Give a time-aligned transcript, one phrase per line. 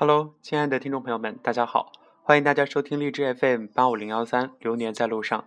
[0.00, 1.90] Hello，亲爱的听众朋友们，大家好，
[2.22, 5.40] 欢迎大家收听荔枝 FM 八五零幺三《流年在路上》，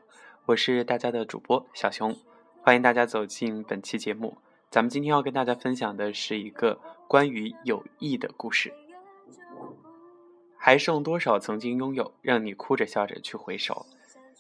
[0.46, 2.14] 我是大家的主播小熊，
[2.62, 4.38] 欢迎大家走进本期节目。
[4.70, 6.78] 咱们今天要跟大家分享的是一个
[7.08, 8.74] 关于友谊的故事。
[10.58, 13.86] 还剩多少曾经拥有，让你哭着笑着去回首？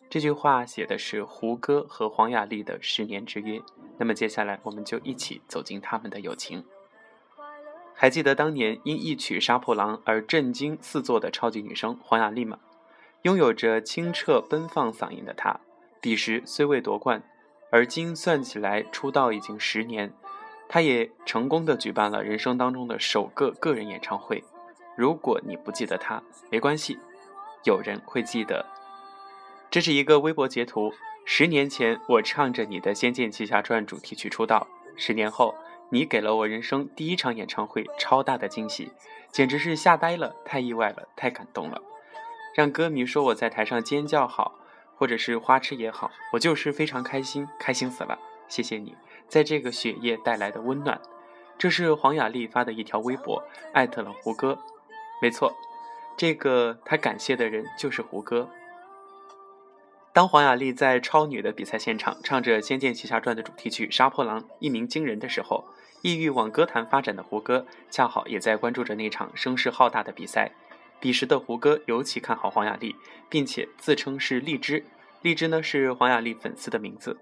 [0.09, 3.61] 这句话写的是胡歌和黄雅莉的十年之约。
[3.97, 6.61] 那么接下来，我们就一起走进他们的友情。
[8.01, 12.57] 还记得当年因一曲《杀破狼》而震惊四座的超级女声黄雅莉吗？
[13.21, 15.59] 拥有着清澈奔放嗓音的她，
[16.01, 17.21] 彼时虽未夺冠，
[17.69, 20.11] 而今算起来出道已经十年，
[20.67, 24.43] 她也成功的举办了人生当中的首个个人演唱会。
[24.97, 26.97] 如果你不记得她，没关系，
[27.65, 28.65] 有人会记得。
[29.69, 30.91] 这是一个微博截图，
[31.23, 35.53] 十年前我唱着你的《仙剑奇侠传》主题曲出道，十年后。
[35.93, 38.93] 你给了我人生第一场演唱会超大的惊喜，
[39.29, 41.81] 简直是吓呆了，太意外了，太感动了。
[42.55, 44.55] 让歌迷说我在台上尖叫好，
[44.95, 48.17] 或者是花痴也好，我就是非常开心，开心死了。
[48.47, 48.95] 谢谢你，
[49.27, 50.99] 在这个雪夜带来的温暖。
[51.57, 54.57] 这是黄雅莉发的一条微博，艾特了胡歌。
[55.21, 55.53] 没错，
[56.15, 58.49] 这个他感谢的人就是胡歌。
[60.13, 65.63] 当黄雅莉在超女的比赛现场唱着《仙剑奇侠传》的主题曲《杀破狼》，一鸣惊人的时候，
[66.01, 70.51] 意欲往歌坛发展的胡歌恰好也在关注着那场声势浩大的比赛。
[70.99, 72.93] 彼时的胡歌尤其看好黄雅莉，
[73.29, 74.85] 并且自称是荔枝，
[75.21, 77.17] 荔枝呢是黄雅莉粉丝的名字。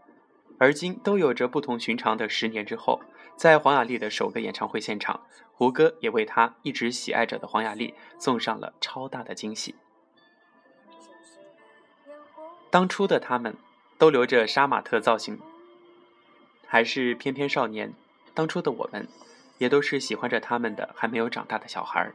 [0.57, 2.99] 而今都有着不同寻常的十年之后，
[3.37, 5.21] 在黄雅莉的首个演唱会现场，
[5.53, 9.75] 胡歌也为他一直喜爱着的黄雅莉送上了超大的惊喜。
[12.71, 13.55] 当初的他们，
[13.97, 15.39] 都留着杀马特造型，
[16.67, 17.93] 还是翩翩少年。
[18.35, 19.07] 当初的我们，
[19.57, 22.13] 也都是喜欢着他们的还没有长大的小孩儿。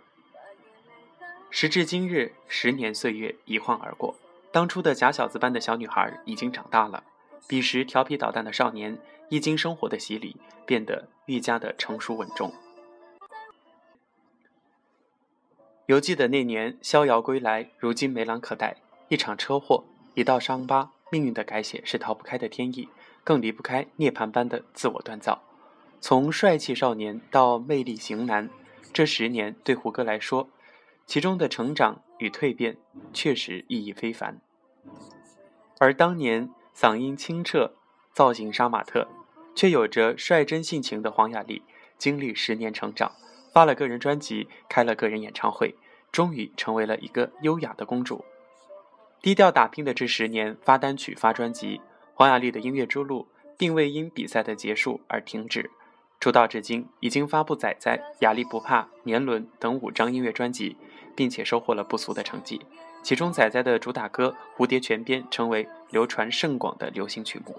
[1.50, 4.14] 时至今日，十年岁月一晃而过，
[4.52, 7.02] 当初的假小子般的小女孩已经长大了，
[7.48, 8.96] 彼时调皮捣蛋的少年，
[9.28, 12.52] 一经生活的洗礼，变得愈加的成熟稳重。
[15.86, 18.76] 犹记得那年逍遥归来，如今梅郎可待，
[19.08, 19.84] 一场车祸。
[20.14, 22.88] 一道伤疤，命运的改写是逃不开的天意，
[23.24, 25.42] 更离不开涅槃般的自我锻造。
[26.00, 28.48] 从帅气少年到魅力型男，
[28.92, 30.48] 这十年对胡歌来说，
[31.06, 32.76] 其中的成长与蜕变
[33.12, 34.40] 确实意义非凡。
[35.80, 37.74] 而当年嗓音清澈、
[38.12, 39.08] 造型杀马特，
[39.54, 41.62] 却有着率真性情的黄雅莉，
[41.98, 43.12] 经历十年成长，
[43.52, 45.74] 发了个人专辑，开了个人演唱会，
[46.12, 48.24] 终于成为了一个优雅的公主。
[49.24, 51.80] 低调打拼的这十年，发单曲、发专辑，
[52.12, 53.26] 黄雅莉的音乐之路
[53.56, 55.70] 并未因比赛的结束而停止。
[56.20, 60.76] 出道至今，已经发布《仔仔》《雅丽不怕》《年轮》等五张音乐专辑，
[61.16, 62.60] 并且收获了不俗的成绩。
[63.02, 67.58] 其中，《仔仔》的主打歌《蝴蝶泉边》成为流传甚广的流行曲目。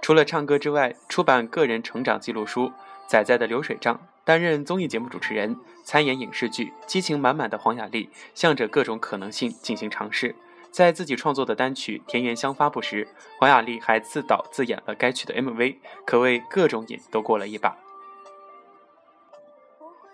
[0.00, 2.68] 除了唱歌之外，出版个人成长记录书
[3.06, 3.94] 《仔仔的流水账》。
[4.24, 10.34] 担任综艺节目主持人，参演影视剧，激情满满的黄雅莉向着各种可能性进行尝试。
[10.70, 17.76] 在自己创作的单曲《田园香》发布时，黄雅莉还自导自演了该曲的 MV，可谓各种瘾都过了一把。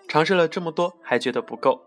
[0.09, 1.85] 尝试了这么多，还觉得不够。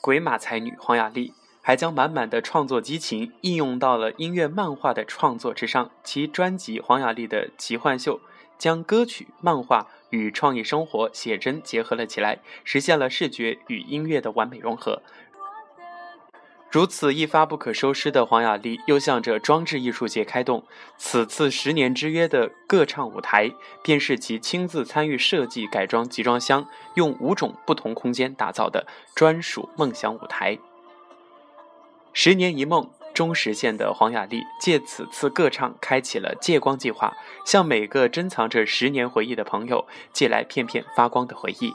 [0.00, 5.90] 鬼马才女黄雅莉还将满满的创作激情应用到了音乐漫画的创作之上。
[6.04, 8.18] 其专辑《黄雅莉的奇幻秀》
[8.58, 9.86] 将歌曲、漫画。
[10.12, 15.00] 与创意生活写真结合了起来，实现了视觉与音乐的完美融合。
[16.70, 20.64] 如此一发不可收拾的黄雅莉，又向着装置艺术界开动。
[20.98, 23.50] 此次十年之约的歌唱舞台，
[23.82, 30.58] 便是其亲自参与设计改装集装箱，用五种不同空间打造的专属梦想舞台。
[32.12, 32.90] 十年一梦。
[33.14, 37.14] 终实现的黄雅莉借此次歌唱，开启了借光计划，
[37.44, 41.74] 向每个珍藏着十年回忆的朋友借来片片发光的回忆。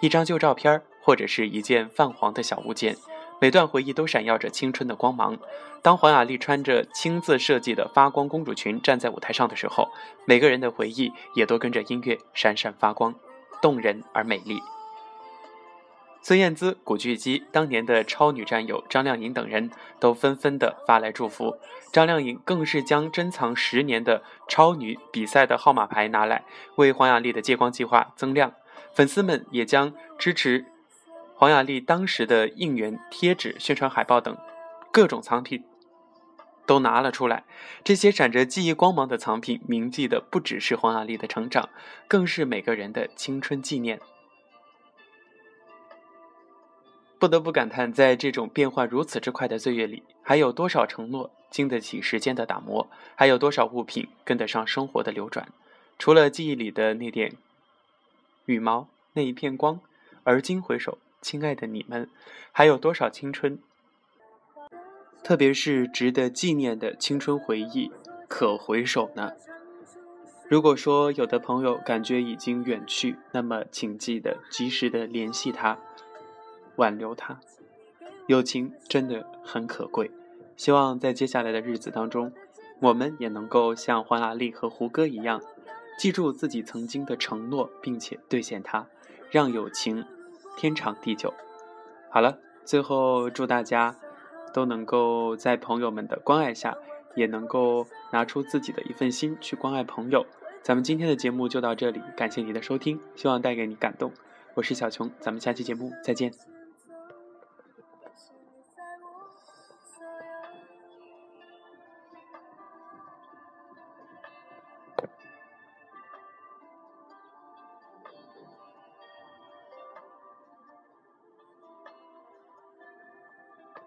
[0.00, 2.96] 一张旧照片，或者是一件泛黄的小物件，
[3.40, 5.36] 每段回忆都闪耀着青春的光芒。
[5.82, 9.88] 当黄雅莉穿着亲自设计的发光公主裙站在舞台上的时候，
[10.26, 13.12] 每个人的回忆也都跟着音乐闪闪发光，
[13.60, 14.60] 动人而美丽。
[16.28, 21.56] 孙燕姿、古巨基当年的超女战友张靓颖等人都纷纷的发来祝福，
[21.90, 26.44] 张靓颖更是将珍藏十年的超女比赛的号码牌拿来
[26.76, 28.52] 为黄雅莉的借光计划增亮。
[28.92, 30.66] 粉丝们也将支持
[31.34, 34.36] 黄雅莉当时的应援贴纸、宣传海报等
[34.92, 35.64] 各种藏品
[36.66, 37.44] 都拿了出来。
[37.82, 41.70] 这些闪着记忆光芒的藏品，铭记的不只是黄雅莉的成长，
[42.06, 43.98] 更是每个人的青春纪念。
[47.18, 52.88] 不得不感叹，在这种变化如此之快的岁月里，还有多少承诺经得起时间的打磨？
[53.16, 55.48] 还有多少物品跟得上生活的流转？
[55.98, 57.32] 除了记忆里的那点
[58.46, 59.80] 羽毛，那一片光，
[60.22, 62.08] 而今回首，亲爱的你们，
[62.52, 63.58] 还有多少青春？
[65.24, 67.90] 特别是值得纪念的青春回忆，
[68.28, 69.32] 可回首呢？
[70.46, 75.76] 如果说有的朋友感觉已经远去，那么请记得及时的联系他。
[76.78, 77.38] 挽留他，
[78.26, 80.10] 友情真的很可贵。
[80.56, 82.32] 希望在接下来的日子当中，
[82.80, 85.40] 我们也能够像黄雅莉和胡歌一样，
[85.98, 88.86] 记住自己曾经的承诺，并且兑现它，
[89.30, 90.04] 让友情
[90.56, 91.34] 天长地久。
[92.10, 93.96] 好了，最后祝大家
[94.52, 96.76] 都能够在朋友们的关爱下，
[97.14, 100.24] 也能够拿出自己的一份心去关爱朋友。
[100.62, 104.12] 咱们今天的节目就到这里，感谢你的收听，希望带给你感动。
[104.54, 106.57] 我是小琼，咱们下期节目再见。